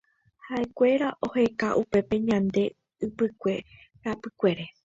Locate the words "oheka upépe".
1.25-2.15